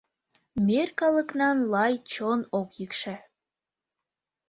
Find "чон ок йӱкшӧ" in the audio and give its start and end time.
2.11-3.15